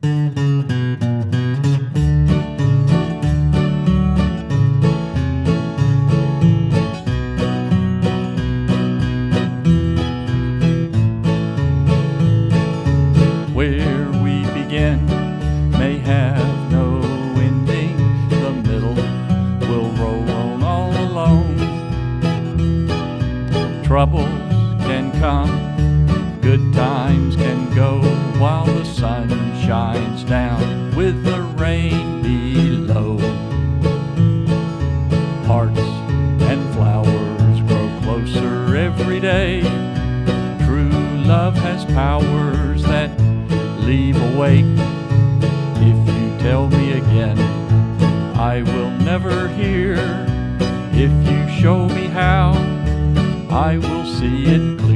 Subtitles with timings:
[0.00, 0.12] Where
[14.22, 15.04] we begin
[15.72, 17.00] may have no
[17.34, 17.96] ending.
[18.28, 18.94] The middle
[19.68, 21.58] will roll on all alone.
[23.82, 24.28] Troubles
[24.86, 28.00] can come, good times can go,
[28.38, 33.18] while the sun shines down with the rain below.
[35.44, 35.78] Hearts
[36.48, 39.60] and flowers grow closer every day.
[40.64, 40.88] True
[41.26, 43.10] love has powers that
[43.80, 44.64] leave awake.
[45.84, 47.38] If you tell me again,
[48.38, 49.96] I will never hear.
[50.92, 52.52] If you show me how,
[53.50, 54.87] I will see it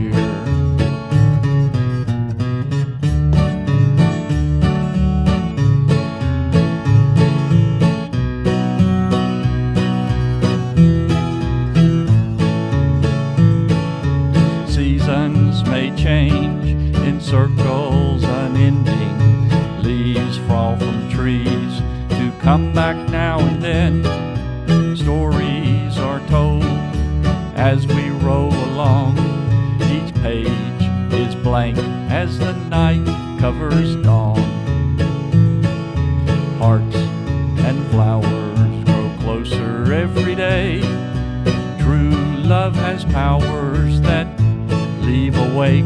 [15.96, 19.82] change in circles unending.
[19.82, 21.78] Leaves fall from trees
[22.10, 24.96] to come back now and then.
[24.96, 26.64] Stories are told
[27.56, 29.18] as we roll along.
[29.82, 31.78] Each page is blank
[32.10, 33.04] as the night
[33.40, 34.38] covers dawn.
[36.58, 36.96] Hearts
[37.66, 40.80] and flowers grow closer every day.
[41.80, 42.10] True
[42.42, 44.41] love has powers that
[45.12, 45.84] leave awake.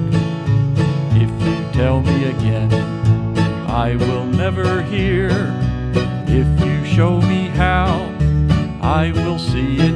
[1.20, 2.72] If you tell me again,
[3.68, 5.30] I will never hear.
[6.28, 7.90] If you show me how,
[8.80, 9.95] I will see it.